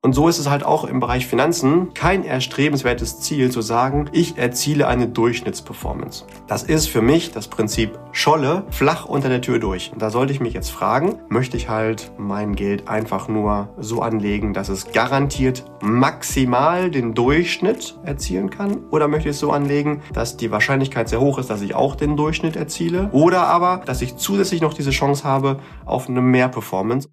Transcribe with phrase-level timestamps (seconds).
[0.00, 4.38] Und so ist es halt auch im Bereich Finanzen kein erstrebenswertes Ziel zu sagen, ich
[4.38, 6.24] erziele eine Durchschnittsperformance.
[6.46, 9.90] Das ist für mich das Prinzip Scholle flach unter der Tür durch.
[9.92, 14.00] Und da sollte ich mich jetzt fragen, möchte ich halt mein Geld einfach nur so
[14.00, 18.84] anlegen, dass es garantiert maximal den Durchschnitt erzielen kann?
[18.92, 21.96] Oder möchte ich es so anlegen, dass die Wahrscheinlichkeit sehr hoch ist, dass ich auch
[21.96, 23.08] den Durchschnitt erziele?
[23.10, 27.08] Oder aber, dass ich zusätzlich noch diese Chance habe auf eine Mehrperformance?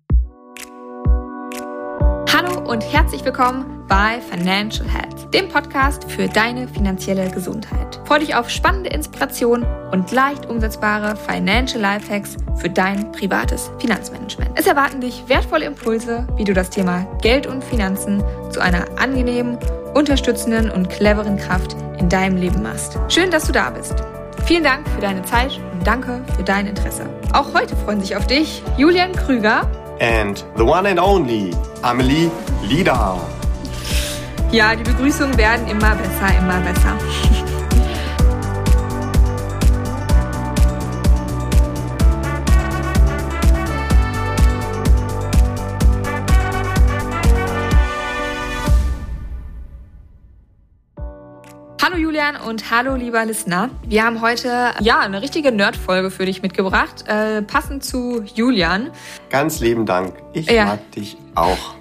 [2.75, 8.01] Und herzlich willkommen bei Financial Health, dem Podcast für deine finanzielle Gesundheit.
[8.03, 14.51] Freue dich auf spannende Inspirationen und leicht umsetzbare Financial Lifehacks für dein privates Finanzmanagement.
[14.55, 18.21] Es erwarten dich wertvolle Impulse, wie du das Thema Geld und Finanzen
[18.51, 19.57] zu einer angenehmen,
[19.93, 22.99] unterstützenden und cleveren Kraft in deinem Leben machst.
[23.07, 23.95] Schön, dass du da bist.
[24.47, 27.05] Vielen Dank für deine Zeit und danke für dein Interesse.
[27.31, 29.65] Auch heute freuen sich auf dich Julian Krüger
[29.99, 32.29] and the one and only Amelie
[32.63, 33.17] Lieder.
[34.51, 36.97] Ja, die Begrüßungen werden immer besser, immer besser.
[52.15, 53.69] Julian und hallo lieber Listener.
[53.85, 58.91] Wir haben heute ja eine richtige Nerd-Folge für dich mitgebracht, äh, passend zu Julian.
[59.29, 60.13] Ganz lieben Dank.
[60.31, 60.63] Ich ja.
[60.63, 61.75] mag dich auch.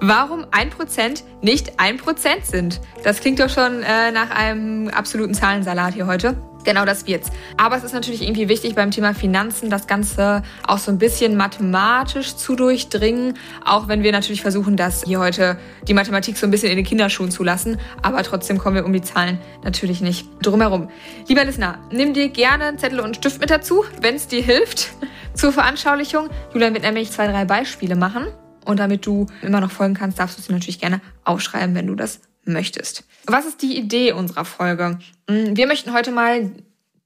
[0.00, 2.00] Warum 1% nicht 1%
[2.42, 2.80] sind.
[3.04, 6.36] Das klingt doch schon äh, nach einem absoluten Zahlensalat hier heute.
[6.64, 7.30] Genau das wird's.
[7.56, 11.36] Aber es ist natürlich irgendwie wichtig beim Thema Finanzen, das Ganze auch so ein bisschen
[11.36, 13.34] mathematisch zu durchdringen.
[13.64, 16.84] Auch wenn wir natürlich versuchen, das hier heute die Mathematik so ein bisschen in den
[16.84, 17.78] Kinderschuhen zu lassen.
[18.02, 20.90] Aber trotzdem kommen wir um die Zahlen natürlich nicht drumherum.
[21.28, 24.42] Lieber Listener, nimm dir gerne einen Zettel und einen Stift mit dazu, wenn es dir
[24.42, 24.90] hilft
[25.34, 26.28] zur Veranschaulichung.
[26.52, 28.26] Julian wird nämlich zwei, drei Beispiele machen.
[28.64, 31.94] Und damit du immer noch folgen kannst, darfst du sie natürlich gerne aufschreiben, wenn du
[31.94, 32.20] das
[32.52, 33.04] möchtest.
[33.26, 34.98] Was ist die Idee unserer Folge?
[35.28, 36.50] Hm, wir möchten heute mal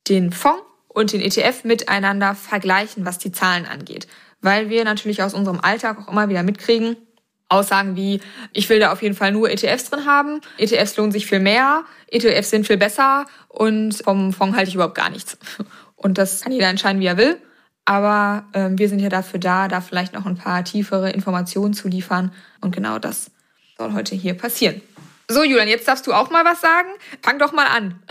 [0.09, 4.07] den Fonds und den ETF miteinander vergleichen, was die Zahlen angeht.
[4.41, 6.97] Weil wir natürlich aus unserem Alltag auch immer wieder mitkriegen,
[7.48, 8.20] Aussagen wie,
[8.52, 11.85] ich will da auf jeden Fall nur ETFs drin haben, ETFs lohnen sich viel mehr,
[12.11, 15.39] ETFs sind viel besser und vom Fonds halte ich überhaupt gar nichts.
[16.02, 17.41] Und das kann jeder entscheiden, wie er will.
[17.85, 21.86] Aber ähm, wir sind ja dafür da, da vielleicht noch ein paar tiefere Informationen zu
[21.86, 22.33] liefern.
[22.61, 23.31] Und genau das
[23.79, 24.81] soll heute hier passieren.
[25.33, 26.91] So, Julian, jetzt darfst du auch mal was sagen.
[27.23, 28.03] Fang doch mal an.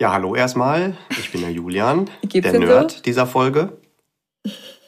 [0.00, 0.96] Ja, hallo erstmal.
[1.10, 3.02] Ich bin der Julian, der Nerd so?
[3.02, 3.76] dieser Folge.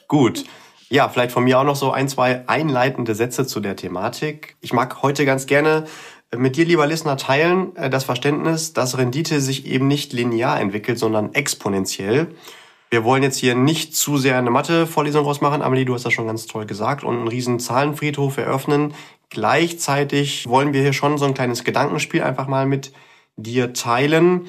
[0.07, 0.45] Gut.
[0.87, 4.55] Ja, vielleicht von mir auch noch so ein, zwei einleitende Sätze zu der Thematik.
[4.61, 5.87] Ich mag heute ganz gerne
[6.33, 10.99] mit dir, lieber Listener, teilen äh, das Verständnis, dass Rendite sich eben nicht linear entwickelt,
[10.99, 12.27] sondern exponentiell.
[12.95, 15.61] Wir wollen jetzt hier nicht zu sehr eine Mathe-Vorlesung rausmachen.
[15.61, 17.03] Amelie, du hast das schon ganz toll gesagt.
[17.03, 18.93] Und einen riesen Zahlenfriedhof eröffnen.
[19.29, 22.93] Gleichzeitig wollen wir hier schon so ein kleines Gedankenspiel einfach mal mit
[23.35, 24.47] dir teilen,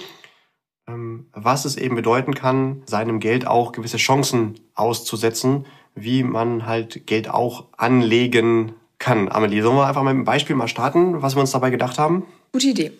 [0.87, 7.05] ähm, was es eben bedeuten kann, seinem Geld auch gewisse Chancen auszusetzen, wie man halt
[7.09, 9.29] Geld auch anlegen kann.
[9.29, 11.99] Amelie, sollen wir einfach mal mit einem Beispiel mal starten, was wir uns dabei gedacht
[11.99, 12.25] haben?
[12.53, 12.93] Gute Idee.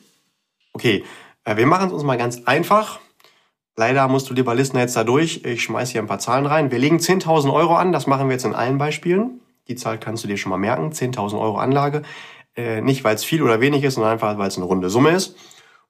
[0.73, 1.05] Okay,
[1.45, 2.99] äh, wir machen es uns mal ganz einfach.
[3.77, 5.45] Leider musst du, lieber Listener, jetzt da durch.
[5.45, 6.71] Ich schmeiß hier ein paar Zahlen rein.
[6.71, 7.93] Wir legen 10.000 Euro an.
[7.93, 9.41] Das machen wir jetzt in allen Beispielen.
[9.69, 10.93] Die Zahl kannst du dir schon mal merken.
[10.93, 12.03] 10.000 Euro Anlage.
[12.57, 15.11] Äh, nicht, weil es viel oder wenig ist, sondern einfach, weil es eine runde Summe
[15.11, 15.37] ist.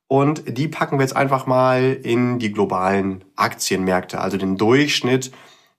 [0.08, 4.20] Und die packen wir jetzt einfach mal in die globalen Aktienmärkte.
[4.20, 5.30] Also den Durchschnitt,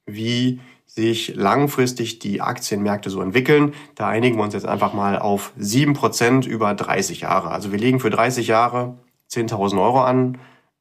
[0.05, 3.73] wie sich langfristig die Aktienmärkte so entwickeln.
[3.95, 7.51] Da einigen wir uns jetzt einfach mal auf 7% über 30 Jahre.
[7.51, 8.97] Also wir legen für 30 Jahre
[9.29, 10.37] 10.000 Euro an.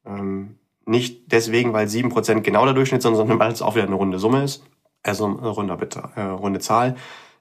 [0.06, 3.96] Ähm, nicht deswegen, weil 7% genau der Durchschnitt sind, sondern weil es auch wieder eine
[3.96, 4.64] runde Summe ist.
[5.02, 5.76] Also eine runde,
[6.16, 6.96] äh, runde Zahl.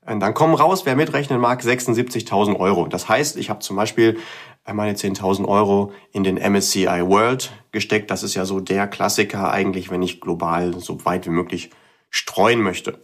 [0.06, 2.88] Und dann kommen raus, wer mitrechnen mag, 76.000 Euro.
[2.88, 4.20] Das heißt, ich habe zum Beispiel
[4.66, 8.12] äh, meine 10.000 Euro in den MSCI World gesteckt.
[8.12, 11.72] Das ist ja so der Klassiker eigentlich, wenn ich global so weit wie möglich
[12.10, 13.00] streuen möchte.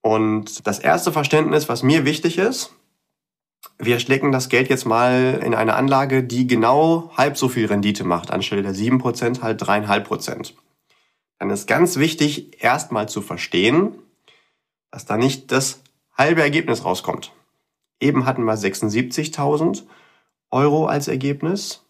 [0.00, 2.74] Und das erste Verständnis, was mir wichtig ist,
[3.78, 8.04] wir stecken das Geld jetzt mal in eine Anlage, die genau halb so viel Rendite
[8.04, 10.52] macht, anstelle der 7% halt 3,5%.
[11.38, 13.98] Dann ist ganz wichtig, erstmal zu verstehen,
[14.90, 15.80] dass da nicht das
[16.16, 17.32] halbe Ergebnis rauskommt.
[18.00, 19.82] Eben hatten wir 76.000
[20.50, 21.84] Euro als Ergebnis.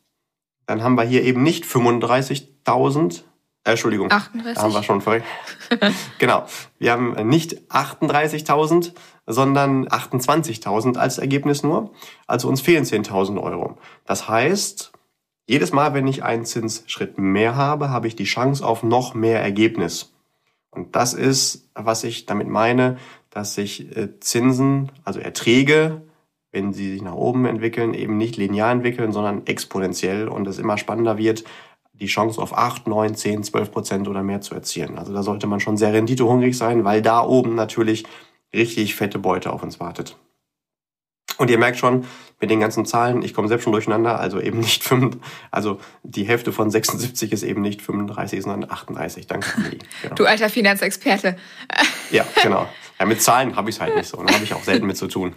[0.66, 3.24] Dann haben wir hier eben nicht 35.000
[3.64, 4.54] äh, Entschuldigung, 38.
[4.54, 5.22] da haben wir schon voll.
[6.18, 6.46] genau.
[6.78, 8.92] Wir haben nicht 38.000,
[9.26, 11.90] sondern 28.000 als Ergebnis nur.
[12.26, 13.78] Also uns fehlen 10.000 Euro.
[14.04, 14.92] Das heißt,
[15.46, 19.42] jedes Mal, wenn ich einen Zinsschritt mehr habe, habe ich die Chance auf noch mehr
[19.42, 20.12] Ergebnis.
[20.70, 22.98] Und das ist, was ich damit meine,
[23.30, 26.02] dass sich äh, Zinsen, also Erträge,
[26.50, 30.78] wenn sie sich nach oben entwickeln, eben nicht linear entwickeln, sondern exponentiell und es immer
[30.78, 31.44] spannender wird,
[32.04, 34.98] die Chance auf 8, 9, 10, 12 Prozent oder mehr zu erzielen.
[34.98, 38.04] Also da sollte man schon sehr renditehungrig sein, weil da oben natürlich
[38.54, 40.16] richtig fette Beute auf uns wartet.
[41.36, 42.06] Und ihr merkt schon,
[42.40, 45.16] mit den ganzen Zahlen, ich komme selbst schon durcheinander, also eben nicht 5,
[45.50, 49.26] also die Hälfte von 76 ist eben nicht 35, sondern 38.
[49.26, 49.78] Danke, Amelie.
[50.02, 50.14] Genau.
[50.14, 51.36] Du alter Finanzexperte.
[52.10, 52.68] ja, genau.
[52.98, 54.22] Ja, mit Zahlen habe ich es halt nicht so.
[54.22, 55.34] Da habe ich auch selten mit zu tun.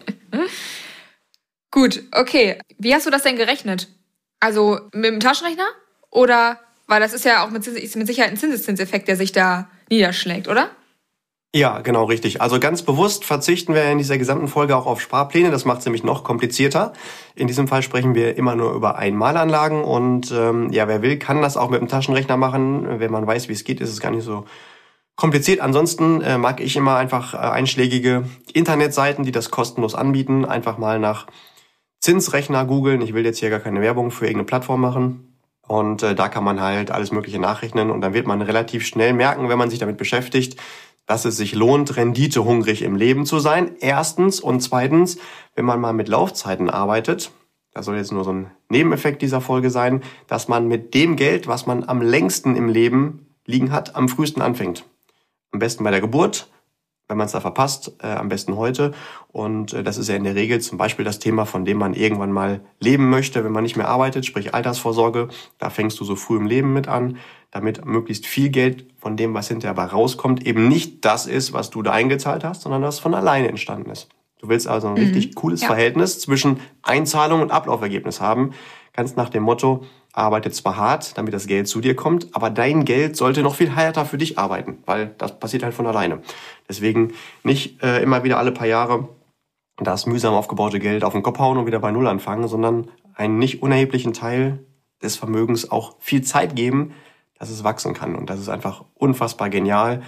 [1.71, 2.59] Gut, okay.
[2.77, 3.87] Wie hast du das denn gerechnet?
[4.39, 5.67] Also mit dem Taschenrechner?
[6.17, 10.47] Oder, weil das ist ja auch mit, mit Sicherheit ein Zinseszinseffekt, der sich da niederschlägt,
[10.47, 10.71] oder?
[11.53, 12.41] Ja, genau richtig.
[12.41, 15.51] Also ganz bewusst verzichten wir in dieser gesamten Folge auch auf Sparpläne.
[15.51, 16.93] Das macht es nämlich noch komplizierter.
[17.35, 21.43] In diesem Fall sprechen wir immer nur über Einmalanlagen und ähm, ja, wer will, kann
[21.43, 22.99] das auch mit dem Taschenrechner machen.
[22.99, 24.45] Wenn man weiß, wie es geht, ist es gar nicht so
[25.15, 25.61] kompliziert.
[25.61, 30.45] Ansonsten äh, mag ich immer einfach äh, einschlägige Internetseiten, die das kostenlos anbieten.
[30.45, 31.27] Einfach mal nach
[31.99, 33.01] Zinsrechner googeln.
[33.01, 35.26] Ich will jetzt hier gar keine Werbung für irgendeine Plattform machen.
[35.67, 39.13] Und äh, da kann man halt alles Mögliche nachrechnen und dann wird man relativ schnell
[39.13, 40.57] merken, wenn man sich damit beschäftigt,
[41.05, 43.75] dass es sich lohnt, renditehungrig im Leben zu sein.
[43.79, 45.17] Erstens und zweitens,
[45.55, 47.31] wenn man mal mit Laufzeiten arbeitet,
[47.73, 51.47] das soll jetzt nur so ein Nebeneffekt dieser Folge sein, dass man mit dem Geld,
[51.47, 54.83] was man am längsten im Leben liegen hat, am frühesten anfängt.
[55.51, 56.49] Am besten bei der Geburt,
[57.07, 58.93] wenn man es da verpasst, äh, am besten heute.
[59.29, 61.93] Und äh, das ist ja in der Regel zum Beispiel das Thema, von dem man
[61.93, 65.29] irgendwann mal leben möchte, wenn man nicht mehr arbeitet, sprich Altersvorsorge.
[65.57, 67.17] Da fängst du so früh im Leben mit an,
[67.51, 71.69] damit möglichst viel Geld von dem, was hinterher bei rauskommt, eben nicht das ist, was
[71.69, 74.09] du da eingezahlt hast, sondern was von alleine entstanden ist.
[74.39, 74.99] Du willst also ein mhm.
[74.99, 75.67] richtig cooles ja.
[75.67, 78.51] Verhältnis zwischen Einzahlung und Ablaufergebnis haben.
[78.93, 79.85] Ganz nach dem Motto,
[80.17, 83.75] arbeitet zwar hart, damit das Geld zu dir kommt, aber dein Geld sollte noch viel
[83.75, 86.21] härter für dich arbeiten, weil das passiert halt von alleine.
[86.67, 89.09] Deswegen nicht äh, immer wieder alle paar Jahre
[89.77, 93.37] das mühsam aufgebaute Geld auf den Kopf hauen und wieder bei Null anfangen, sondern einen
[93.37, 94.65] nicht unerheblichen Teil
[95.03, 96.93] des Vermögens auch viel Zeit geben,
[97.37, 98.15] dass es wachsen kann.
[98.15, 100.01] Und das ist einfach unfassbar genial,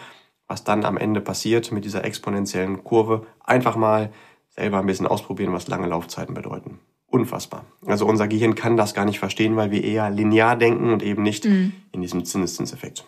[0.47, 3.27] was dann am Ende passiert mit dieser exponentiellen Kurve.
[3.43, 4.11] Einfach mal
[4.47, 6.79] selber ein bisschen ausprobieren, was lange Laufzeiten bedeuten
[7.09, 7.65] unfassbar.
[7.85, 11.23] Also unser Gehirn kann das gar nicht verstehen, weil wir eher linear denken und eben
[11.23, 11.73] nicht mhm.
[11.91, 13.05] in diesem Zinseszinseffekt.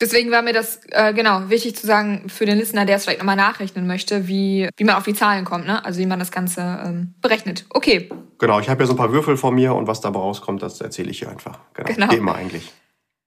[0.00, 3.18] Deswegen war mir das äh, genau wichtig zu sagen für den Listener, der es vielleicht
[3.18, 5.84] nochmal nachrechnen möchte, wie, wie man auf die Zahlen kommt, ne?
[5.84, 7.66] Also wie man das Ganze ähm, berechnet.
[7.68, 8.08] Okay.
[8.38, 10.80] Genau, ich habe ja so ein paar Würfel vor mir und was dabei rauskommt, das
[10.80, 11.58] erzähle ich hier einfach.
[11.74, 11.88] Genau.
[11.92, 12.12] genau.
[12.12, 12.72] Wie immer eigentlich.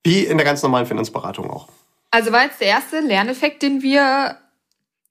[0.04, 1.68] Wie in der ganz normalen Finanzberatung auch.
[2.10, 4.38] Also war jetzt der erste Lerneffekt, den wir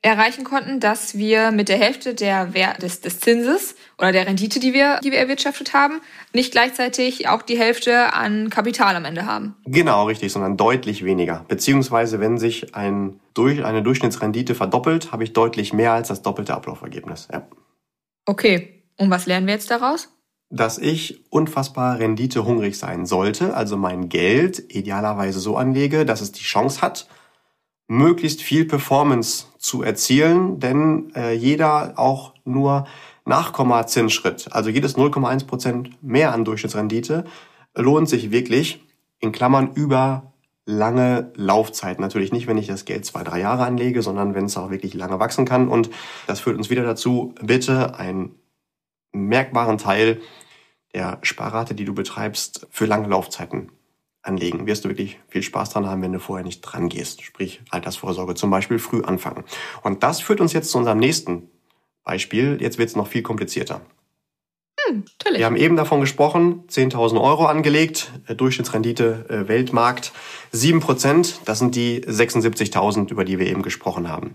[0.03, 4.59] erreichen konnten, dass wir mit der Hälfte der Wert des, des Zinses oder der Rendite,
[4.59, 6.01] die wir, die wir erwirtschaftet haben,
[6.33, 9.55] nicht gleichzeitig auch die Hälfte an Kapital am Ende haben.
[9.65, 11.45] Genau, richtig, sondern deutlich weniger.
[11.47, 16.55] Beziehungsweise, wenn sich ein, durch, eine Durchschnittsrendite verdoppelt, habe ich deutlich mehr als das doppelte
[16.55, 17.29] Ablaufergebnis.
[17.33, 17.47] Ja.
[18.27, 20.09] Okay, und was lernen wir jetzt daraus?
[20.51, 26.43] Dass ich unfassbar renditehungrig sein sollte, also mein Geld idealerweise so anlege, dass es die
[26.43, 27.07] Chance hat,
[27.89, 32.87] möglichst viel Performance zu erzielen, denn äh, jeder auch nur
[33.25, 37.25] Nachkommazinsschritt, also jedes 0,1 Prozent mehr an Durchschnittsrendite,
[37.75, 38.83] lohnt sich wirklich
[39.21, 40.33] in Klammern über
[40.65, 42.01] lange Laufzeit.
[42.01, 44.95] Natürlich nicht, wenn ich das Geld zwei, drei Jahre anlege, sondern wenn es auch wirklich
[44.95, 45.69] lange wachsen kann.
[45.69, 45.91] Und
[46.27, 48.37] das führt uns wieder dazu, bitte einen
[49.13, 50.21] merkbaren Teil
[50.95, 53.71] der Sparrate, die du betreibst, für lange Laufzeiten
[54.23, 57.23] anlegen, wirst du wirklich viel Spaß dran haben, wenn du vorher nicht dran gehst.
[57.23, 59.45] Sprich, Altersvorsorge zum Beispiel früh anfangen.
[59.83, 61.51] Und das führt uns jetzt zu unserem nächsten
[62.05, 62.59] Beispiel.
[62.61, 63.81] Jetzt wird es noch viel komplizierter.
[64.87, 65.39] Hm, natürlich.
[65.41, 70.13] Wir haben eben davon gesprochen, 10.000 Euro angelegt, äh, Durchschnittsrendite äh, Weltmarkt
[70.53, 74.35] 7%, das sind die 76.000, über die wir eben gesprochen haben.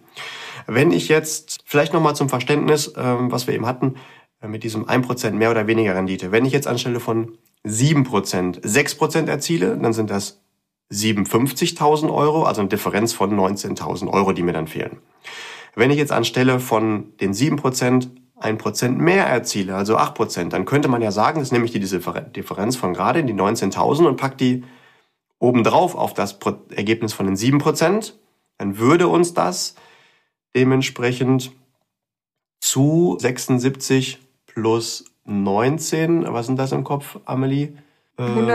[0.67, 3.95] Wenn ich jetzt, vielleicht nochmal zum Verständnis, ähm, was wir eben hatten,
[4.41, 9.27] äh, mit diesem 1% mehr oder weniger Rendite, wenn ich jetzt anstelle von 7% 6%
[9.27, 10.41] erziele, dann sind das
[10.91, 14.97] 57.000 Euro, also eine Differenz von 19.000 Euro, die mir dann fehlen.
[15.75, 18.09] Wenn ich jetzt anstelle von den 7%
[18.39, 22.75] 1% mehr erziele, also 8%, dann könnte man ja sagen, das nehme ich die Differenz
[22.75, 24.63] von gerade, die 19.000 und pack die
[25.39, 26.37] obendrauf auf das
[26.69, 28.13] Ergebnis von den 7%,
[28.57, 29.75] dann würde uns das
[30.55, 31.51] dementsprechend
[32.59, 36.25] zu 76 plus 19.
[36.33, 37.73] Was sind das im Kopf, Amelie?
[38.17, 38.49] Ähm,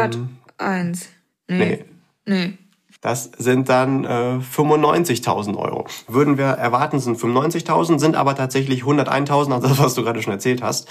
[0.59, 1.09] 101.
[1.49, 1.59] Nee.
[1.59, 1.85] nee.
[2.25, 2.59] Nee.
[3.02, 5.87] Das sind dann äh, 95.000 Euro.
[6.07, 10.33] Würden wir erwarten, sind 95.000, sind aber tatsächlich 101.000, also das, was du gerade schon
[10.33, 10.88] erzählt hast.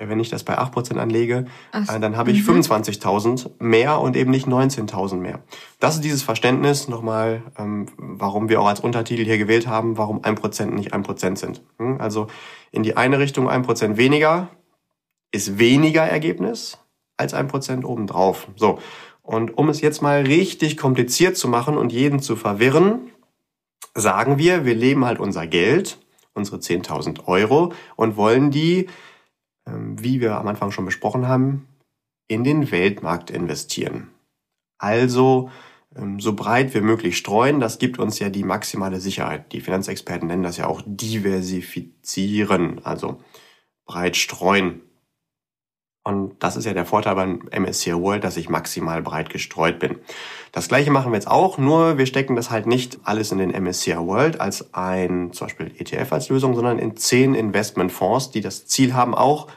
[0.00, 1.98] wenn ich das bei 8% anlege, so.
[1.98, 2.60] dann habe ich mhm.
[2.60, 5.40] 25.000 mehr und eben nicht 19.000 mehr.
[5.80, 10.20] Das ist dieses Verständnis nochmal, ähm, warum wir auch als Untertitel hier gewählt haben, warum
[10.20, 11.62] 1% nicht 1% sind.
[11.78, 12.00] Hm?
[12.00, 12.28] Also
[12.70, 14.48] in die eine Richtung 1% weniger
[15.30, 16.78] ist weniger Ergebnis
[17.16, 18.48] als 1% obendrauf.
[18.56, 18.78] So.
[19.22, 23.10] Und um es jetzt mal richtig kompliziert zu machen und jeden zu verwirren,
[23.94, 25.98] sagen wir, wir leben halt unser Geld,
[26.34, 28.88] unsere 10.000 Euro und wollen die
[29.68, 31.66] ähm, wie wir am Anfang schon besprochen haben,
[32.28, 34.10] in den Weltmarkt investieren.
[34.78, 35.50] Also
[35.96, 39.52] ähm, so breit wie möglich streuen, das gibt uns ja die maximale Sicherheit.
[39.52, 43.20] Die Finanzexperten nennen das ja auch diversifizieren, also
[43.84, 44.82] breit streuen.
[46.08, 49.98] Und das ist ja der Vorteil beim MSCI World, dass ich maximal breit gestreut bin.
[50.52, 53.50] Das gleiche machen wir jetzt auch, nur wir stecken das halt nicht alles in den
[53.50, 58.66] MSCI World als ein, zum Beispiel ETF als Lösung, sondern in zehn Investmentfonds, die das
[58.66, 59.48] Ziel haben, auch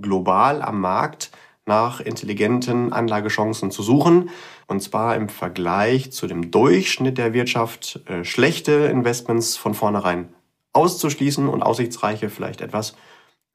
[0.00, 1.32] global am Markt
[1.66, 4.30] nach intelligenten Anlagechancen zu suchen.
[4.68, 10.28] Und zwar im Vergleich zu dem Durchschnitt der Wirtschaft äh, schlechte Investments von vornherein
[10.74, 12.94] auszuschließen und aussichtsreiche vielleicht etwas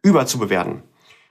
[0.01, 0.83] überzubewerten.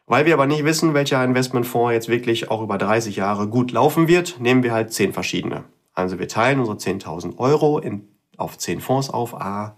[0.07, 4.07] Weil wir aber nicht wissen, welcher Investmentfonds jetzt wirklich auch über 30 Jahre gut laufen
[4.07, 5.65] wird, nehmen wir halt 10 verschiedene.
[5.95, 9.77] Also wir teilen unsere 10.000 Euro in, auf 10 Fonds auf, a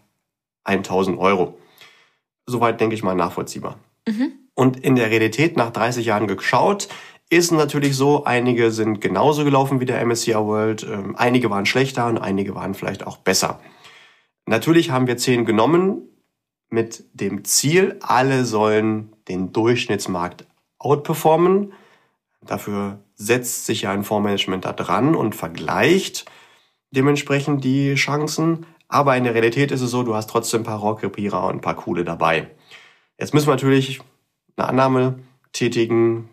[0.66, 1.58] 1.000 Euro.
[2.44, 3.78] Soweit denke ich mal nachvollziehbar.
[4.06, 4.32] Mhm.
[4.54, 6.88] Und in der Realität nach 30 Jahren geschaut,
[7.30, 12.06] ist natürlich so, einige sind genauso gelaufen wie der MSCI World, ähm, einige waren schlechter
[12.06, 13.60] und einige waren vielleicht auch besser.
[14.46, 16.02] Natürlich haben wir 10 genommen
[16.70, 20.46] mit dem Ziel, alle sollen den Durchschnittsmarkt
[20.78, 21.72] outperformen.
[22.40, 26.24] Dafür setzt sich ja ein Fondsmanagement da dran und vergleicht
[26.90, 28.66] dementsprechend die Chancen.
[28.88, 31.60] Aber in der Realität ist es so, du hast trotzdem ein paar Rohrkrepierer und ein
[31.60, 32.48] paar coole dabei.
[33.18, 34.00] Jetzt müssen wir natürlich
[34.56, 35.18] eine Annahme
[35.52, 36.28] tätigen,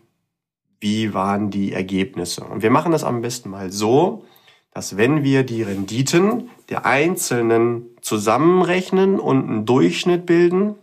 [0.80, 2.44] wie waren die Ergebnisse.
[2.44, 4.24] Und wir machen das am besten mal so,
[4.72, 10.76] dass wenn wir die Renditen der einzelnen zusammenrechnen und einen Durchschnitt bilden,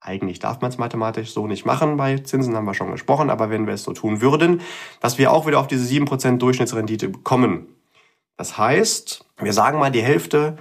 [0.00, 3.50] eigentlich darf man es mathematisch so nicht machen, bei Zinsen haben wir schon gesprochen, aber
[3.50, 4.60] wenn wir es so tun würden,
[5.00, 7.66] dass wir auch wieder auf diese 7% Durchschnittsrendite kommen.
[8.36, 10.56] Das heißt, wir sagen mal, die Hälfte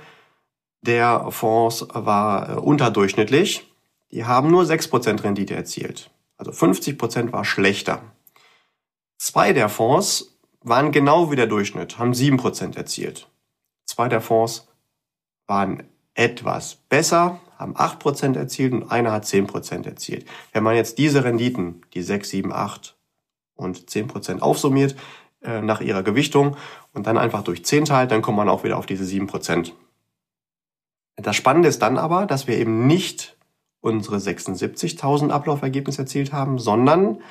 [0.81, 3.67] der Fonds war äh, unterdurchschnittlich
[4.11, 6.09] die haben nur 6% Rendite erzielt.
[6.37, 8.01] Also 50% war schlechter.
[9.17, 13.29] Zwei der Fonds waren genau wie der Durchschnitt, haben 7% erzielt.
[13.85, 14.67] Zwei der Fonds
[15.47, 20.25] waren etwas besser, haben 8% erzielt und einer hat 10% erzielt.
[20.53, 22.95] Wenn man jetzt diese Renditen, die 6, 7, 8
[23.55, 24.95] und 10% aufsummiert,
[25.41, 26.57] äh, nach ihrer Gewichtung
[26.93, 29.71] und dann einfach durch 10 teilt, dann kommt man auch wieder auf diese 7%.
[31.15, 33.37] Das Spannende ist dann aber, dass wir eben nicht
[33.79, 37.21] unsere 76.000 Ablaufergebnisse erzielt haben, sondern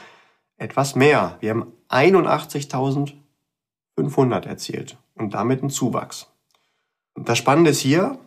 [0.56, 1.36] etwas mehr.
[1.40, 6.28] Wir haben 81.500 erzielt und damit einen Zuwachs.
[7.16, 8.18] Das Spannende ist hier,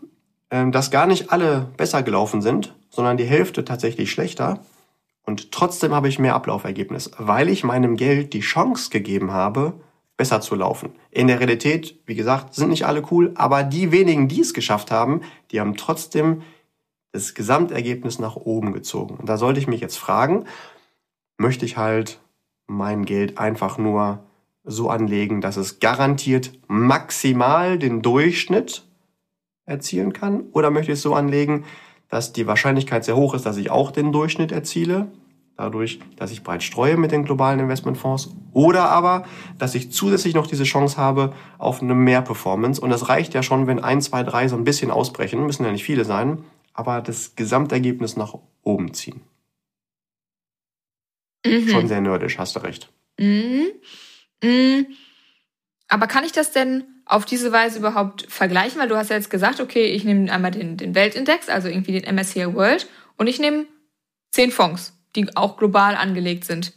[0.50, 4.62] dass gar nicht alle besser gelaufen sind, sondern die Hälfte tatsächlich schlechter.
[5.24, 9.74] Und trotzdem habe ich mehr Ablaufergebnis, weil ich meinem Geld die Chance gegeben habe,
[10.18, 10.92] besser zu laufen.
[11.12, 14.92] In der Realität, wie gesagt, sind nicht alle cool, aber die wenigen, die es geschafft
[14.92, 16.42] haben, die haben trotzdem
[17.12, 19.16] das Gesamtergebnis nach oben gezogen.
[19.16, 20.46] Und da sollte ich mich jetzt fragen,
[21.38, 22.20] möchte ich halt
[22.68, 24.24] mein Geld einfach nur
[24.64, 28.89] so anlegen, dass es garantiert maximal den Durchschnitt
[29.70, 30.46] erzielen kann?
[30.52, 31.66] Oder möchte ich es so anlegen,
[32.10, 35.12] dass die Wahrscheinlichkeit sehr hoch ist, dass ich auch den Durchschnitt erziele,
[35.56, 38.30] dadurch, dass ich breit streue mit den globalen Investmentfonds?
[38.52, 39.26] Oder aber,
[39.58, 42.82] dass ich zusätzlich noch diese Chance habe auf eine Mehr-Performance.
[42.82, 45.72] Und das reicht ja schon, wenn ein, zwei, drei so ein bisschen ausbrechen, müssen ja
[45.72, 49.22] nicht viele sein, aber das Gesamtergebnis nach oben ziehen.
[51.46, 51.70] Mhm.
[51.70, 52.92] Schon sehr nerdisch, hast du recht.
[53.20, 53.68] Mhm.
[54.44, 54.88] Mhm.
[55.88, 58.80] Aber kann ich das denn auf diese Weise überhaupt vergleichen?
[58.80, 62.00] Weil du hast ja jetzt gesagt, okay, ich nehme einmal den, den Weltindex, also irgendwie
[62.00, 62.88] den MSCI World,
[63.18, 63.66] und ich nehme
[64.32, 66.74] zehn Fonds, die auch global angelegt sind.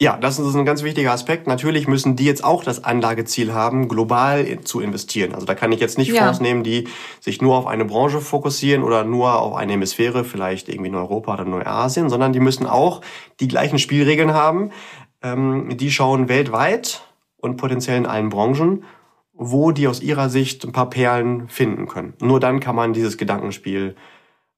[0.00, 1.46] Ja, das ist ein ganz wichtiger Aspekt.
[1.46, 5.34] Natürlich müssen die jetzt auch das Anlageziel haben, global zu investieren.
[5.34, 6.24] Also da kann ich jetzt nicht ja.
[6.24, 6.88] Fonds nehmen, die
[7.20, 11.34] sich nur auf eine Branche fokussieren oder nur auf eine Hemisphäre, vielleicht irgendwie in Europa
[11.34, 13.02] oder Neuasien, sondern die müssen auch
[13.38, 14.72] die gleichen Spielregeln haben.
[15.22, 17.02] Ähm, die schauen weltweit
[17.36, 18.84] und potenziell in allen Branchen,
[19.34, 22.14] wo die aus ihrer Sicht ein paar Perlen finden können.
[22.20, 23.96] Nur dann kann man dieses Gedankenspiel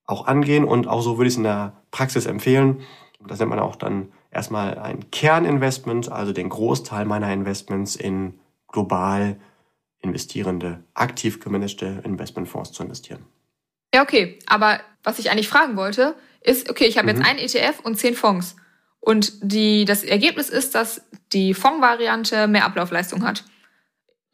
[0.05, 2.83] auch angehen und auch so würde ich es in der Praxis empfehlen.
[3.27, 9.41] Das nennt man auch dann erstmal ein Kerninvestment, also den Großteil meiner Investments in global
[10.01, 13.25] investierende, aktiv gemanagte Investmentfonds zu investieren.
[13.95, 14.39] Ja, okay.
[14.47, 17.19] Aber was ich eigentlich fragen wollte, ist, okay, ich habe mhm.
[17.19, 18.57] jetzt einen ETF und zehn Fonds.
[19.01, 21.03] Und die, das Ergebnis ist, dass
[21.33, 23.45] die Fondsvariante mehr Ablaufleistung hat.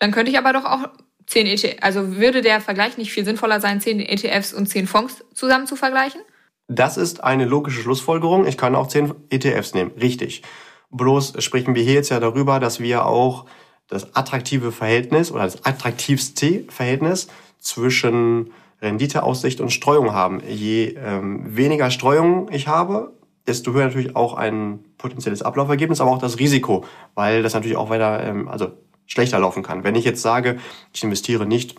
[0.02, 0.88] Dann könnte ich aber doch auch
[1.28, 5.24] zehn ETFs, also würde der Vergleich nicht viel sinnvoller sein, zehn ETFs und zehn Fonds
[5.32, 6.20] zusammen zu vergleichen?
[6.66, 8.44] Das ist eine logische Schlussfolgerung.
[8.44, 9.92] Ich kann auch zehn ETFs nehmen.
[9.92, 10.42] Richtig.
[10.90, 13.46] Bloß sprechen wir hier jetzt ja darüber, dass wir auch
[13.86, 17.28] das attraktive Verhältnis oder das attraktivste Verhältnis
[17.60, 20.42] zwischen Renditeaussicht und Streuung haben.
[20.48, 23.12] Je ähm, weniger Streuung ich habe,
[23.46, 27.88] desto höher natürlich auch ein potenzielles Ablaufergebnis, aber auch das Risiko, weil das natürlich auch
[27.88, 28.72] weiter, ähm, also
[29.06, 29.84] schlechter laufen kann.
[29.84, 30.58] Wenn ich jetzt sage,
[30.92, 31.76] ich investiere nicht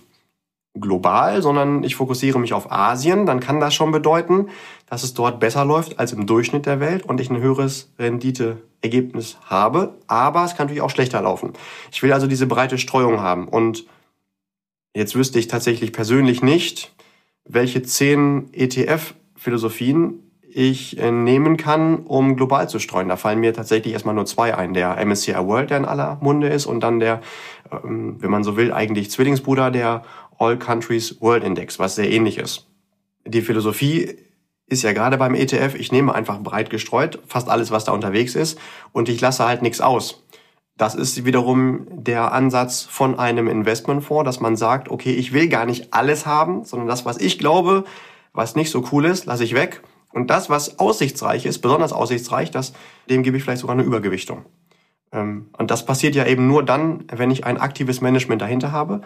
[0.80, 4.50] global, sondern ich fokussiere mich auf Asien, dann kann das schon bedeuten,
[4.90, 9.38] dass es dort besser läuft als im Durchschnitt der Welt und ich ein höheres Renditeergebnis
[9.46, 9.96] habe.
[10.08, 11.54] Aber es kann natürlich auch schlechter laufen.
[11.92, 13.48] Ich will also diese breite Streuung haben.
[13.48, 13.86] Und
[14.96, 16.92] jetzt wüsste ich tatsächlich persönlich nicht,
[17.46, 20.23] welche zehn ETF-Philosophien
[20.56, 23.10] ich äh, nehmen kann, um global zu streuen.
[23.10, 24.74] Da fallen mir tatsächlich erstmal nur zwei ein.
[24.74, 27.22] Der MSCI World, der in aller Munde ist, und dann der,
[27.72, 30.04] ähm, wenn man so will, eigentlich Zwillingsbruder, der
[30.38, 32.68] All Countries World Index, was sehr ähnlich ist.
[33.26, 34.18] Die Philosophie
[34.68, 38.36] ist ja gerade beim ETF, ich nehme einfach breit gestreut, fast alles, was da unterwegs
[38.36, 38.60] ist,
[38.92, 40.24] und ich lasse halt nichts aus.
[40.76, 45.66] Das ist wiederum der Ansatz von einem Investmentfonds, dass man sagt, okay, ich will gar
[45.66, 47.84] nicht alles haben, sondern das, was ich glaube,
[48.34, 49.84] was nicht so cool ist, lasse ich weg.
[50.14, 52.74] Und das, was aussichtsreich ist, besonders aussichtsreich, das,
[53.10, 54.46] dem gebe ich vielleicht sogar eine Übergewichtung.
[55.12, 59.02] Ähm, und das passiert ja eben nur dann, wenn ich ein aktives Management dahinter habe.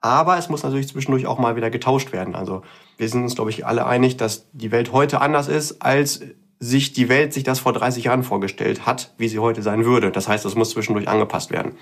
[0.00, 2.34] Aber es muss natürlich zwischendurch auch mal wieder getauscht werden.
[2.34, 2.62] Also
[2.98, 6.20] wir sind uns, glaube ich, alle einig, dass die Welt heute anders ist, als
[6.60, 10.10] sich die Welt sich das vor 30 Jahren vorgestellt hat, wie sie heute sein würde.
[10.12, 11.72] Das heißt, es muss zwischendurch angepasst werden.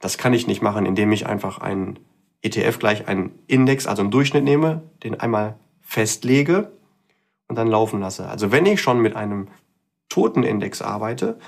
[0.00, 1.98] Das kann ich nicht machen, indem ich einfach einen
[2.42, 6.75] ETF gleich einen Index, also einen Durchschnitt nehme, den einmal festlege
[7.48, 8.28] und dann laufen lasse.
[8.28, 9.48] Also wenn ich schon mit einem
[10.08, 11.38] toten Index arbeite,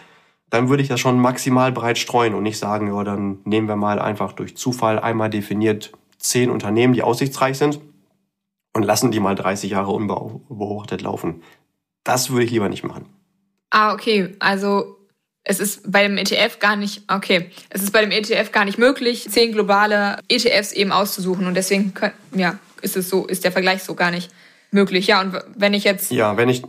[0.51, 3.77] dann würde ich das schon maximal breit streuen und nicht sagen, ja, dann nehmen wir
[3.77, 7.81] mal einfach durch Zufall einmal definiert zehn Unternehmen, die aussichtsreich sind
[8.75, 11.43] und lassen die mal 30 Jahre unbeobachtet laufen.
[12.05, 13.07] Das würde ich lieber nicht machen.
[13.71, 14.35] Ah, okay.
[14.39, 14.97] Also
[15.45, 18.79] es ist bei dem ETF gar nicht, okay, es ist bei dem ETF gar nicht
[18.79, 21.93] möglich, zehn globale ETFs eben auszusuchen und deswegen,
[22.35, 24.31] ja, ist es so, ist der Vergleich so gar nicht
[24.71, 25.07] möglich.
[25.07, 26.11] Ja, und wenn ich jetzt.
[26.11, 26.63] Ja, wenn ich,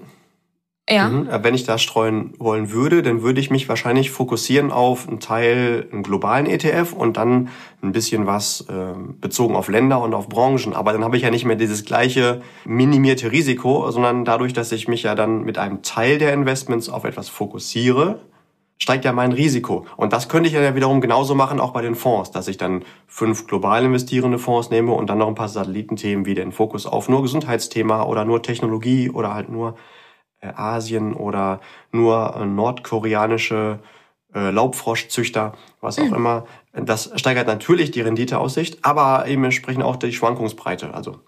[0.89, 1.07] ja.
[1.09, 1.29] Mhm.
[1.29, 5.19] Äh, wenn ich da streuen wollen würde, dann würde ich mich wahrscheinlich fokussieren auf einen
[5.19, 7.49] Teil, einen globalen ETF und dann
[7.81, 10.73] ein bisschen was äh, bezogen auf Länder und auf Branchen.
[10.73, 14.87] Aber dann habe ich ja nicht mehr dieses gleiche minimierte Risiko, sondern dadurch, dass ich
[14.87, 18.19] mich ja dann mit einem Teil der Investments auf etwas fokussiere,
[18.81, 19.85] steigt ja mein Risiko.
[19.97, 22.83] Und das könnte ich ja wiederum genauso machen, auch bei den Fonds, dass ich dann
[23.07, 27.09] fünf global investierende Fonds nehme und dann noch ein paar Satellitenthemen wie den Fokus auf
[27.09, 29.75] nur Gesundheitsthema oder nur Technologie oder halt nur
[30.39, 31.59] äh, Asien oder
[31.91, 33.79] nur äh, nordkoreanische
[34.33, 36.15] äh, Laubfroschzüchter, was auch mhm.
[36.15, 36.45] immer.
[36.73, 41.19] Das steigert natürlich die Renditeaussicht, aber eben entsprechend auch die Schwankungsbreite, also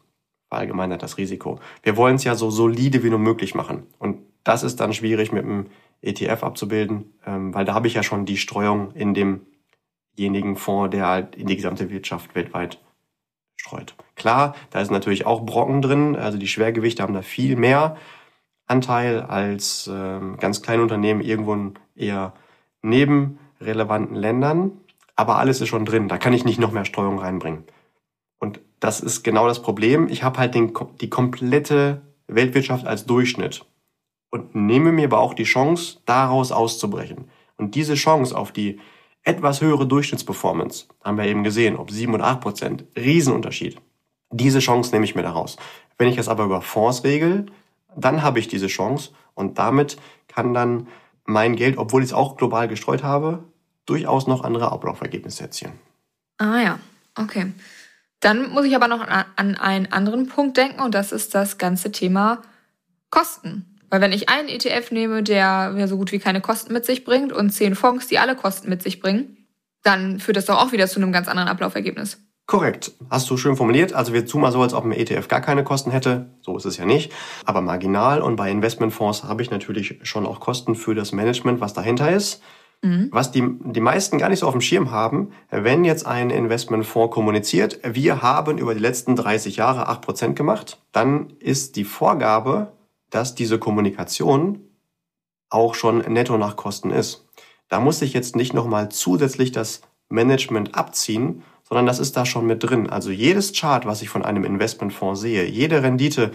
[0.48, 1.60] verallgemeinert das Risiko.
[1.84, 3.88] Wir wollen es ja so solide wie nur möglich machen.
[4.00, 5.68] Und das ist dann schwierig mit dem
[6.02, 11.08] ETF abzubilden, ähm, weil da habe ich ja schon die Streuung in demjenigen Fonds, der
[11.08, 12.80] halt in die gesamte Wirtschaft weltweit
[13.56, 13.96] streut.
[14.16, 17.98] Klar, da ist natürlich auch Brocken drin, also die Schwergewichte haben da viel mehr.
[18.66, 22.34] Anteil als ähm, ganz kleine Unternehmen irgendwo in eher
[22.82, 24.72] neben relevanten Ländern.
[25.16, 26.08] Aber alles ist schon drin.
[26.08, 27.66] Da kann ich nicht noch mehr Steuerung reinbringen.
[28.40, 30.08] Und das ist genau das Problem.
[30.08, 33.66] Ich habe halt den, die komplette Weltwirtschaft als Durchschnitt
[34.32, 37.30] und nehme mir aber auch die Chance, daraus auszubrechen.
[37.58, 38.80] Und diese Chance auf die
[39.24, 43.80] etwas höhere Durchschnittsperformance, haben wir eben gesehen, ob 7 oder 8 Prozent, Riesenunterschied.
[44.32, 45.58] Diese Chance nehme ich mir daraus.
[45.98, 47.46] Wenn ich es aber über Fonds regel,
[47.96, 50.88] dann habe ich diese Chance und damit kann dann
[51.26, 53.44] mein Geld, obwohl ich es auch global gestreut habe,
[53.86, 55.74] durchaus noch andere Ablaufergebnisse erzielen.
[56.38, 56.80] Ah ja,
[57.16, 57.52] okay.
[58.22, 61.92] Dann muss ich aber noch an einen anderen Punkt denken und das ist das ganze
[61.92, 62.42] Thema
[63.10, 63.71] Kosten.
[63.92, 67.04] Weil wenn ich einen ETF nehme, der ja so gut wie keine Kosten mit sich
[67.04, 69.38] bringt und zehn Fonds, die alle Kosten mit sich bringen,
[69.84, 72.18] dann führt das doch auch wieder zu einem ganz anderen Ablaufergebnis.
[72.48, 72.94] Korrekt.
[73.10, 73.94] Hast du schön formuliert.
[73.94, 76.32] Also wir tun mal so, als ob ein ETF gar keine Kosten hätte.
[76.42, 77.12] So ist es ja nicht.
[77.46, 78.22] Aber marginal.
[78.22, 82.42] Und bei Investmentfonds habe ich natürlich schon auch Kosten für das Management, was dahinter ist.
[82.82, 83.10] Mhm.
[83.12, 87.14] Was die, die meisten gar nicht so auf dem Schirm haben, wenn jetzt ein Investmentfonds
[87.14, 92.72] kommuniziert, wir haben über die letzten 30 Jahre 8% gemacht, dann ist die Vorgabe,
[93.12, 94.68] dass diese Kommunikation
[95.50, 97.28] auch schon netto nach Kosten ist.
[97.68, 102.48] Da muss ich jetzt nicht nochmal zusätzlich das Management abziehen, sondern das ist da schon
[102.48, 102.90] mit drin.
[102.90, 106.32] Also jedes Chart, was ich von einem Investmentfonds sehe, jede Rendite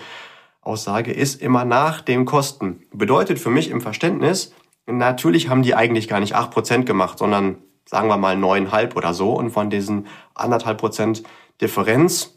[0.63, 2.83] Aussage ist immer nach den Kosten.
[2.93, 4.53] Bedeutet für mich im Verständnis,
[4.87, 9.33] natürlich haben die eigentlich gar nicht 8% gemacht, sondern sagen wir mal 9,5 oder so.
[9.33, 11.23] Und von diesen anderthalb Prozent
[11.61, 12.36] Differenz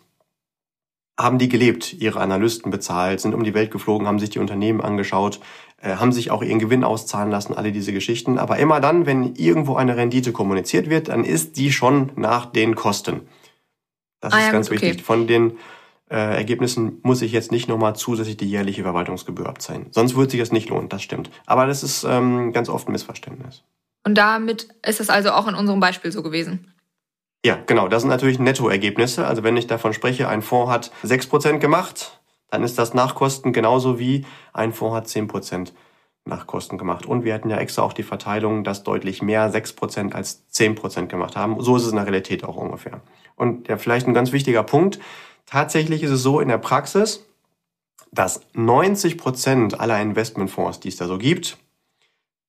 [1.19, 4.79] haben die gelebt, ihre Analysten bezahlt, sind um die Welt geflogen, haben sich die Unternehmen
[4.79, 5.41] angeschaut,
[5.81, 8.37] äh, haben sich auch ihren Gewinn auszahlen lassen, alle diese Geschichten.
[8.37, 12.75] Aber immer dann, wenn irgendwo eine Rendite kommuniziert wird, dann ist die schon nach den
[12.75, 13.27] Kosten.
[14.21, 15.03] Das ah, ist ja, ganz gut, wichtig.
[15.03, 15.57] Von den
[16.09, 19.87] äh, Ergebnissen muss ich jetzt nicht nochmal zusätzlich die jährliche Verwaltungsgebühr abzahlen.
[19.91, 21.29] Sonst würde sich das nicht lohnen, das stimmt.
[21.45, 23.63] Aber das ist ähm, ganz oft ein Missverständnis.
[24.05, 26.73] Und damit ist es also auch in unserem Beispiel so gewesen.
[27.45, 27.87] Ja, genau.
[27.87, 29.25] Das sind natürlich Nettoergebnisse.
[29.25, 33.99] Also wenn ich davon spreche, ein Fonds hat 6% gemacht, dann ist das Nachkosten genauso
[33.99, 35.71] wie ein Fonds hat 10%
[36.25, 37.05] Nachkosten gemacht.
[37.05, 41.35] Und wir hatten ja extra auch die Verteilung, dass deutlich mehr 6% als 10% gemacht
[41.35, 41.61] haben.
[41.61, 43.01] So ist es in der Realität auch ungefähr.
[43.35, 44.99] Und ja, vielleicht ein ganz wichtiger Punkt.
[45.45, 47.25] Tatsächlich ist es so in der Praxis,
[48.11, 51.57] dass 90% aller Investmentfonds, die es da so gibt,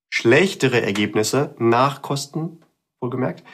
[0.09, 2.61] schlechtere Ergebnisse nach Kosten,
[3.01, 3.45] wohlgemerkt,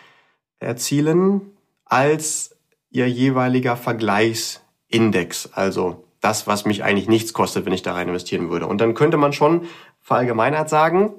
[0.58, 2.56] erzielen als
[2.90, 5.50] ihr jeweiliger Vergleichsindex.
[5.52, 8.66] Also das, was mich eigentlich nichts kostet, wenn ich da rein investieren würde.
[8.66, 9.66] Und dann könnte man schon
[10.00, 11.14] verallgemeinert sagen,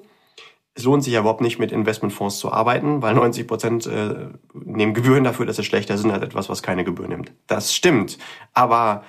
[0.73, 4.93] es lohnt sich ja überhaupt nicht mit Investmentfonds zu arbeiten, weil 90 Prozent äh, nehmen
[4.93, 7.31] Gebühren dafür, dass sie schlechter sind als etwas, was keine Gebühren nimmt.
[7.47, 8.19] Das stimmt.
[8.53, 9.03] Aber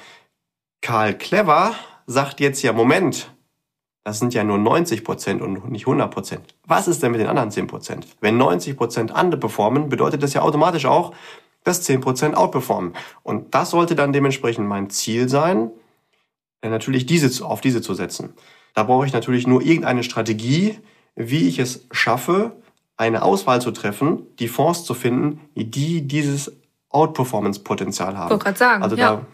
[0.80, 1.74] Karl Clever
[2.06, 3.30] sagt jetzt ja, Moment,
[4.08, 6.54] das sind ja nur 90 Prozent und nicht 100 Prozent.
[6.66, 8.06] Was ist denn mit den anderen 10 Prozent?
[8.22, 11.12] Wenn 90 Prozent underperformen, bedeutet das ja automatisch auch,
[11.62, 12.94] dass 10 Prozent outperformen.
[13.22, 15.70] Und das sollte dann dementsprechend mein Ziel sein,
[16.62, 18.32] äh, natürlich diese, auf diese zu setzen.
[18.72, 20.78] Da brauche ich natürlich nur irgendeine Strategie,
[21.14, 22.52] wie ich es schaffe,
[22.96, 26.56] eine Auswahl zu treffen, die Fonds zu finden, die dieses
[26.88, 28.28] Outperformance-Potenzial haben.
[28.28, 29.16] Ich wollte gerade sagen, also ja.
[29.16, 29.26] da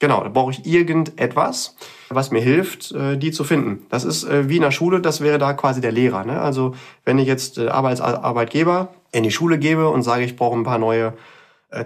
[0.00, 1.76] Genau, da brauche ich irgendetwas,
[2.08, 3.86] was mir hilft, äh, die zu finden.
[3.90, 6.24] Das ist äh, wie in der Schule, das wäre da quasi der Lehrer.
[6.24, 6.40] Ne?
[6.40, 10.58] Also wenn ich jetzt äh, als Arbeitgeber in die Schule gebe und sage, ich brauche
[10.58, 11.14] ein paar neue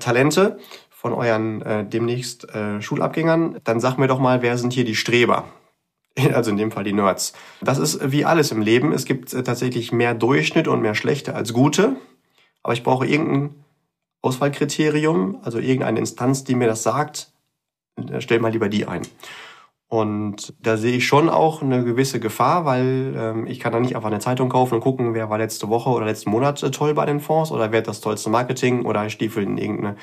[0.00, 0.58] Talente
[0.90, 2.46] von euren demnächst
[2.80, 5.44] Schulabgängern, dann sag mir doch mal, wer sind hier die Streber?
[6.34, 7.32] Also in dem Fall die Nerds.
[7.60, 8.92] Das ist wie alles im Leben.
[8.92, 11.96] Es gibt tatsächlich mehr Durchschnitt und mehr schlechte als gute.
[12.62, 13.54] Aber ich brauche irgendein
[14.20, 17.30] Auswahlkriterium, also irgendeine Instanz, die mir das sagt,
[18.20, 19.02] stell mal lieber die ein.
[19.90, 23.96] Und da sehe ich schon auch eine gewisse Gefahr, weil ähm, ich kann da nicht
[23.96, 26.92] einfach eine Zeitung kaufen und gucken, wer war letzte Woche oder letzten Monat äh, toll
[26.92, 29.96] bei den Fonds oder wer hat das tollste Marketing oder stiefel in irgendeine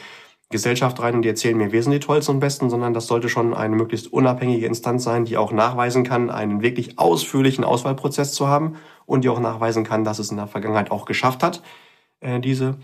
[0.49, 3.29] Gesellschaft rein und die erzählen mir, wir sind die tollsten und besten, sondern das sollte
[3.29, 8.47] schon eine möglichst unabhängige Instanz sein, die auch nachweisen kann, einen wirklich ausführlichen Auswahlprozess zu
[8.47, 11.61] haben und die auch nachweisen kann, dass es in der Vergangenheit auch geschafft hat,
[12.21, 12.77] äh, diese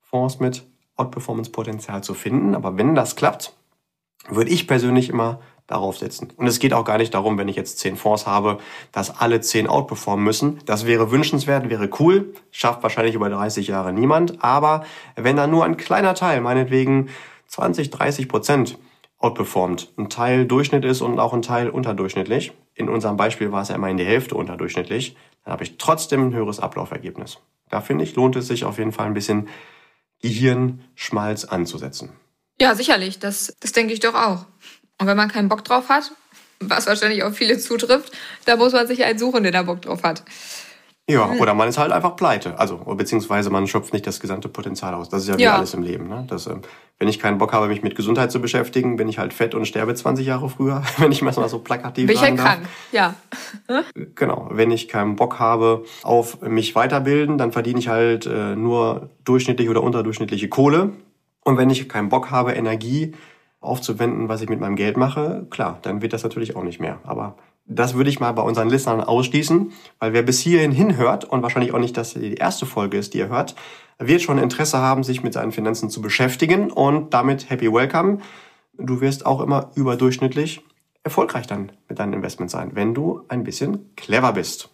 [0.00, 0.64] Fonds mit
[0.96, 2.54] Outperformance-Potenzial zu finden.
[2.54, 3.56] Aber wenn das klappt,
[4.28, 6.32] würde ich persönlich immer darauf setzen.
[6.36, 8.58] Und es geht auch gar nicht darum, wenn ich jetzt zehn Fonds habe,
[8.92, 10.58] dass alle zehn outperformen müssen.
[10.66, 14.44] Das wäre wünschenswert, wäre cool, schafft wahrscheinlich über 30 Jahre niemand.
[14.44, 14.84] Aber
[15.16, 17.08] wenn da nur ein kleiner Teil, meinetwegen
[17.46, 18.78] 20, 30 Prozent
[19.18, 23.68] outperformt, ein Teil Durchschnitt ist und auch ein Teil unterdurchschnittlich, in unserem Beispiel war es
[23.68, 27.38] ja immer in die Hälfte unterdurchschnittlich, dann habe ich trotzdem ein höheres Ablaufergebnis.
[27.70, 29.48] Da finde ich, lohnt es sich auf jeden Fall ein bisschen
[30.20, 32.12] Gehirnschmalz anzusetzen.
[32.60, 33.18] Ja, sicherlich.
[33.18, 34.46] Das, das denke ich doch auch.
[34.98, 36.12] Und wenn man keinen Bock drauf hat,
[36.60, 38.12] was wahrscheinlich auf viele zutrifft,
[38.44, 40.22] da muss man sich einen suchen, der da Bock drauf hat.
[41.06, 42.58] Ja, oder man ist halt einfach pleite.
[42.58, 45.10] Also, beziehungsweise man schöpft nicht das gesamte Potenzial aus.
[45.10, 45.56] Das ist ja wie ja.
[45.56, 46.08] alles im Leben.
[46.08, 46.24] Ne?
[46.30, 46.62] Das, ähm,
[46.98, 49.66] wenn ich keinen Bock habe, mich mit Gesundheit zu beschäftigen, bin ich halt fett und
[49.66, 53.14] sterbe 20 Jahre früher, wenn ich mal so plakativ Bin ich halt krank, ja.
[54.14, 54.48] Genau.
[54.50, 59.70] Wenn ich keinen Bock habe auf mich weiterbilden, dann verdiene ich halt äh, nur durchschnittliche
[59.70, 60.92] oder unterdurchschnittliche Kohle.
[61.44, 63.14] Und wenn ich keinen Bock habe, Energie
[63.60, 67.00] aufzuwenden, was ich mit meinem Geld mache, klar, dann wird das natürlich auch nicht mehr.
[67.04, 71.42] Aber das würde ich mal bei unseren Listenern ausschließen, weil wer bis hierhin hinhört und
[71.42, 73.54] wahrscheinlich auch nicht, dass die erste Folge ist, die ihr hört,
[73.98, 78.18] wird schon Interesse haben, sich mit seinen Finanzen zu beschäftigen und damit happy welcome.
[78.76, 80.62] Du wirst auch immer überdurchschnittlich
[81.04, 84.70] erfolgreich dann mit deinen Investments sein, wenn du ein bisschen clever bist.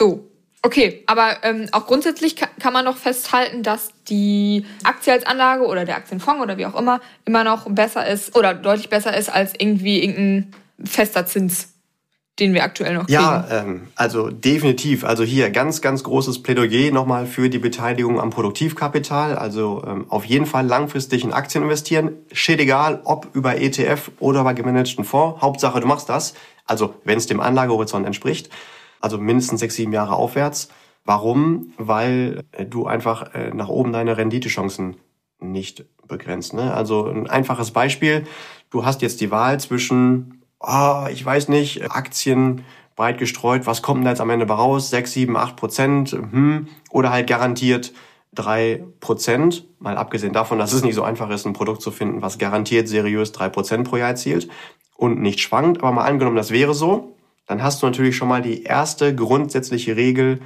[0.00, 0.30] So,
[0.62, 5.84] Okay, aber ähm, auch grundsätzlich kann, man noch festhalten, dass die Aktie als Anlage oder
[5.84, 9.52] der Aktienfonds oder wie auch immer immer noch besser ist oder deutlich besser ist als
[9.58, 10.52] irgendwie irgendein
[10.84, 11.70] fester Zins,
[12.38, 13.14] den wir aktuell noch kriegen.
[13.14, 15.04] Ja, ähm, also definitiv.
[15.04, 19.36] Also hier ganz, ganz großes Plädoyer nochmal für die Beteiligung am Produktivkapital.
[19.36, 22.12] Also ähm, auf jeden Fall langfristig in Aktien investieren.
[22.32, 25.42] Steht egal, ob über ETF oder bei gemanagten Fonds.
[25.42, 26.34] Hauptsache, du machst das.
[26.66, 28.50] Also wenn es dem Anlagehorizont entspricht
[29.00, 30.68] also mindestens sechs, sieben Jahre aufwärts.
[31.10, 31.72] Warum?
[31.76, 34.94] Weil äh, du einfach äh, nach oben deine Renditechancen
[35.40, 36.54] nicht begrenzt.
[36.54, 36.72] Ne?
[36.72, 38.26] Also ein einfaches Beispiel.
[38.70, 43.98] Du hast jetzt die Wahl zwischen oh, ich weiß nicht, Aktien breit gestreut, was kommt
[43.98, 44.90] denn da jetzt am Ende raus?
[44.90, 47.92] 6, 7, 8 Prozent, hm, oder halt garantiert
[48.34, 52.22] 3 Prozent, mal abgesehen davon, dass es nicht so einfach ist, ein Produkt zu finden,
[52.22, 54.48] was garantiert seriös 3 Prozent pro Jahr erzielt
[54.94, 58.42] und nicht schwankt, aber mal angenommen, das wäre so, dann hast du natürlich schon mal
[58.42, 60.40] die erste grundsätzliche Regel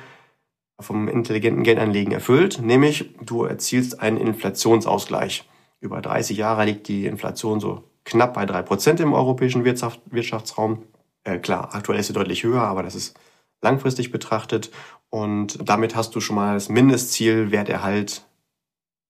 [0.80, 5.48] vom intelligenten Geldanlegen erfüllt, nämlich du erzielst einen Inflationsausgleich.
[5.80, 10.82] Über 30 Jahre liegt die Inflation so knapp bei 3% im europäischen Wirtschaft, Wirtschaftsraum.
[11.24, 13.16] Äh, klar, aktuell ist sie deutlich höher, aber das ist
[13.62, 14.70] langfristig betrachtet.
[15.10, 18.26] Und damit hast du schon mal das Mindestziel Werterhalt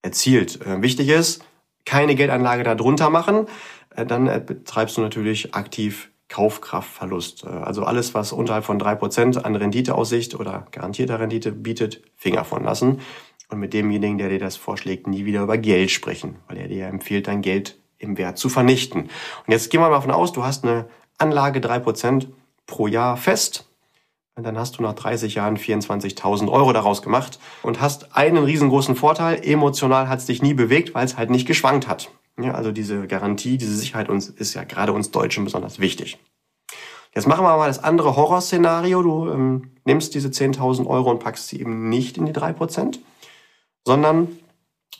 [0.03, 0.61] erzielt.
[0.65, 1.45] Äh, wichtig ist,
[1.85, 3.47] keine Geldanlage darunter machen.
[3.95, 7.45] Äh, dann äh, betreibst du natürlich aktiv Kaufkraftverlust.
[7.45, 12.45] Äh, also alles, was unterhalb von drei Prozent an Renditeaussicht oder garantierter Rendite bietet, Finger
[12.45, 13.01] von lassen.
[13.51, 16.87] Und mit demjenigen, der dir das vorschlägt, nie wieder über Geld sprechen, weil er dir
[16.87, 19.03] empfiehlt, dein Geld im Wert zu vernichten.
[19.03, 20.87] Und jetzt gehen wir mal davon aus, du hast eine
[21.19, 22.29] Anlage drei Prozent
[22.67, 23.69] pro Jahr fest.
[24.37, 28.97] Und dann hast du nach 30 Jahren 24.000 Euro daraus gemacht und hast einen riesengroßen
[28.97, 29.41] Vorteil.
[29.45, 32.11] Emotional hat es dich nie bewegt, weil es halt nicht geschwankt hat.
[32.41, 36.19] Ja, also diese Garantie, diese Sicherheit uns ist ja gerade uns Deutschen besonders wichtig.
[37.15, 39.03] Jetzt machen wir mal das andere Horrorszenario.
[39.03, 42.99] Du ähm, nimmst diese 10.000 Euro und packst sie eben nicht in die 3%,
[43.85, 44.29] sondern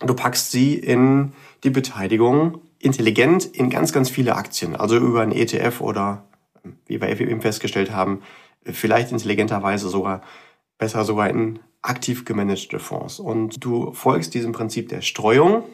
[0.01, 1.33] du packst sie in
[1.65, 4.77] die Beteiligung intelligent in ganz, ganz viele Aktien.
[4.77, 6.25] Also über ein ETF oder,
[6.87, 8.23] wie wir eben festgestellt haben,
[8.65, 10.23] vielleicht intelligenterweise sogar,
[10.79, 13.19] besser sogar in aktiv gemanagte Fonds.
[13.19, 15.65] Und du folgst diesem Prinzip der Streuung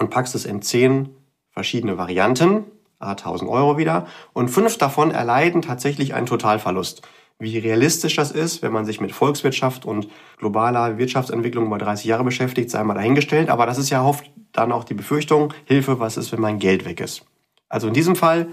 [0.00, 1.10] und packst es in zehn
[1.50, 2.64] verschiedene Varianten,
[2.98, 7.02] a 1000 Euro wieder, und fünf davon erleiden tatsächlich einen Totalverlust.
[7.38, 10.08] Wie realistisch das ist, wenn man sich mit Volkswirtschaft und
[10.38, 13.48] globaler Wirtschaftsentwicklung über 30 Jahre beschäftigt, sei mal dahingestellt.
[13.48, 16.84] Aber das ist ja oft dann auch die Befürchtung, Hilfe, was ist, wenn mein Geld
[16.84, 17.24] weg ist?
[17.68, 18.48] Also in diesem Fall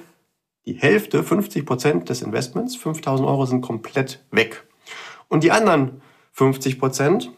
[0.66, 4.68] die Hälfte, 50 Prozent des Investments, 5000 Euro sind komplett weg.
[5.28, 6.02] Und die anderen
[6.34, 7.32] 50 Prozent,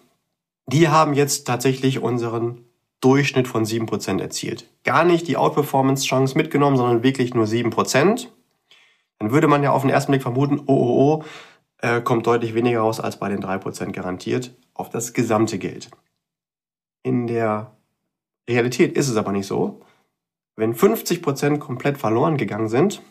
[0.67, 2.68] die haben jetzt tatsächlich unseren
[3.01, 4.69] Durchschnitt von 7% erzielt.
[4.83, 8.27] Gar nicht die Outperformance-Chance mitgenommen, sondern wirklich nur 7%.
[9.19, 11.23] Dann würde man ja auf den ersten Blick vermuten, oh, oh, oh,
[11.81, 15.89] äh, kommt deutlich weniger raus als bei den 3% garantiert auf das gesamte Geld.
[17.03, 17.75] In der
[18.49, 19.81] Realität ist es aber nicht so.
[20.55, 23.01] Wenn 50% komplett verloren gegangen sind,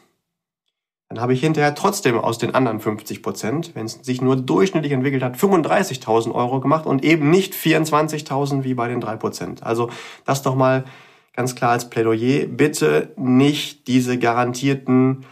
[1.08, 4.92] dann habe ich hinterher trotzdem aus den anderen 50 Prozent, wenn es sich nur durchschnittlich
[4.92, 9.62] entwickelt hat, 35.000 Euro gemacht und eben nicht 24.000 wie bei den 3 Prozent.
[9.62, 9.88] Also
[10.26, 10.84] das doch mal
[11.32, 12.46] ganz klar als Plädoyer.
[12.46, 15.24] Bitte nicht diese garantierten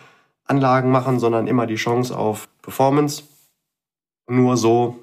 [0.44, 3.24] Anlagen machen, sondern immer die Chance auf Performance.
[4.28, 4.96] Nur so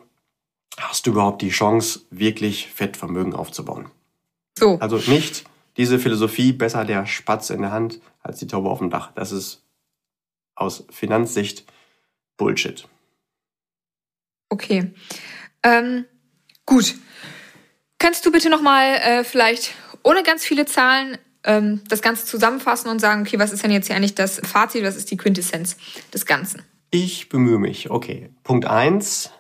[0.79, 3.85] hast du überhaupt die Chance, wirklich Fettvermögen aufzubauen.
[4.57, 4.79] So.
[4.79, 5.43] Also nicht
[5.77, 9.11] diese Philosophie, besser der Spatz in der Hand als die Taube auf dem Dach.
[9.13, 9.62] Das ist
[10.55, 11.65] aus Finanzsicht
[12.37, 12.87] Bullshit.
[14.49, 14.93] Okay.
[15.63, 16.05] Ähm,
[16.65, 16.95] gut.
[17.99, 22.99] Kannst du bitte nochmal äh, vielleicht ohne ganz viele Zahlen ähm, das Ganze zusammenfassen und
[22.99, 25.77] sagen, okay, was ist denn jetzt hier eigentlich das Fazit, was ist die Quintessenz
[26.13, 26.63] des Ganzen?
[26.91, 27.89] Ich bemühe mich.
[27.89, 28.29] Okay.
[28.43, 29.31] Punkt 1.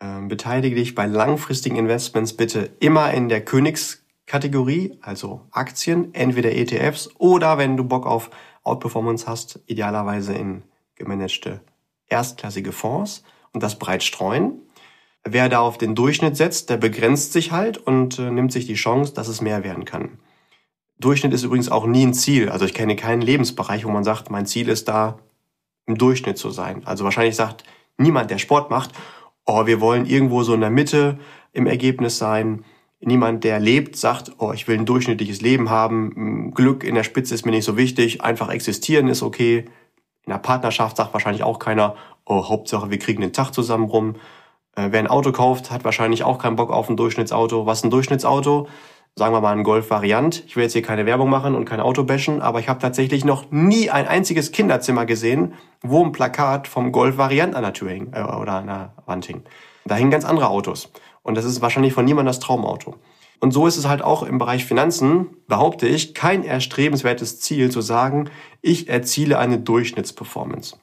[0.00, 7.10] Ähm, beteilige dich bei langfristigen Investments bitte immer in der Königskategorie, also Aktien, entweder ETFs
[7.18, 8.30] oder wenn du Bock auf
[8.64, 10.62] Outperformance hast, idealerweise in
[10.96, 11.60] gemanagte
[12.08, 13.22] erstklassige Fonds
[13.52, 14.60] und das breit streuen.
[15.24, 18.74] Wer da auf den Durchschnitt setzt, der begrenzt sich halt und äh, nimmt sich die
[18.74, 20.18] Chance, dass es mehr werden kann.
[20.98, 22.50] Durchschnitt ist übrigens auch nie ein Ziel.
[22.50, 25.18] Also ich kenne keinen Lebensbereich, wo man sagt, mein Ziel ist da,
[25.86, 26.86] im Durchschnitt zu sein.
[26.86, 27.64] Also wahrscheinlich sagt
[27.98, 28.90] niemand, der Sport macht,
[29.44, 31.18] oh, wir wollen irgendwo so in der Mitte
[31.52, 32.64] im Ergebnis sein
[33.06, 37.34] niemand, der lebt, sagt, oh, ich will ein durchschnittliches Leben haben, Glück in der Spitze
[37.34, 39.66] ist mir nicht so wichtig, einfach existieren ist okay.
[40.26, 44.16] In der Partnerschaft sagt wahrscheinlich auch keiner, oh, Hauptsache wir kriegen den Tag zusammen rum.
[44.76, 47.66] Äh, wer ein Auto kauft, hat wahrscheinlich auch keinen Bock auf ein Durchschnittsauto.
[47.66, 48.68] Was ist ein Durchschnittsauto?
[49.16, 50.42] Sagen wir mal ein Golf-Variant.
[50.46, 53.24] Ich will jetzt hier keine Werbung machen und kein Auto bashen, aber ich habe tatsächlich
[53.24, 58.12] noch nie ein einziges Kinderzimmer gesehen, wo ein Plakat vom Golf-Variant an der Tür hing
[58.12, 59.44] äh, oder an der Wand hing.
[59.84, 60.90] Da hingen ganz andere Autos.
[61.24, 62.94] Und das ist wahrscheinlich von niemandem das Traumauto.
[63.40, 67.80] Und so ist es halt auch im Bereich Finanzen, behaupte ich, kein erstrebenswertes Ziel zu
[67.80, 68.30] sagen,
[68.62, 70.76] ich erziele eine Durchschnittsperformance.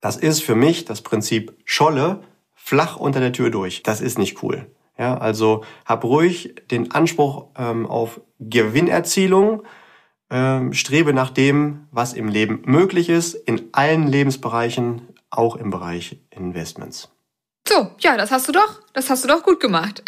[0.00, 2.22] Das ist für mich das Prinzip Scholle
[2.54, 3.82] flach unter der Tür durch.
[3.82, 4.70] Das ist nicht cool.
[4.96, 9.62] Ja, also hab ruhig den Anspruch ähm, auf Gewinnerzielung,
[10.30, 16.20] ähm, strebe nach dem, was im Leben möglich ist, in allen Lebensbereichen, auch im Bereich
[16.30, 17.10] Investments.
[17.68, 20.02] So, ja, das hast du doch, das hast du doch gut gemacht.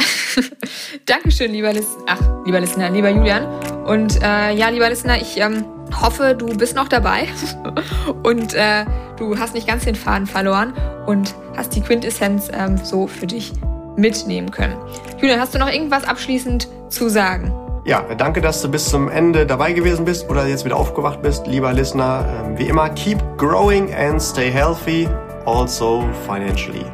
[1.07, 3.45] Dankeschön, lieber Listener, ach, lieber Listener, lieber Julian.
[3.85, 5.67] Und äh, ja, lieber Listener, ich ähm,
[6.01, 7.29] hoffe, du bist noch dabei
[8.23, 8.87] und äh,
[9.19, 10.73] du hast nicht ganz den Faden verloren
[11.05, 13.53] und hast die Quintessenz ähm, so für dich
[13.95, 14.79] mitnehmen können.
[15.21, 17.53] Julian, hast du noch irgendwas abschließend zu sagen?
[17.85, 21.47] Ja, danke, dass du bis zum Ende dabei gewesen bist oder jetzt wieder aufgewacht bist,
[21.47, 22.25] lieber Listener.
[22.43, 25.07] Ähm, wie immer, keep growing and stay healthy,
[25.45, 26.87] also financially.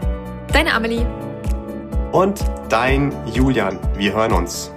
[0.57, 1.05] Deine Amelie.
[2.13, 3.79] Und dein Julian.
[3.99, 4.73] Wir hören uns.